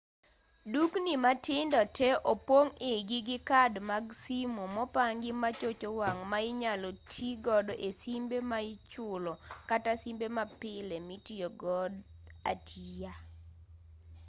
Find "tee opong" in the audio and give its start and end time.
1.95-2.73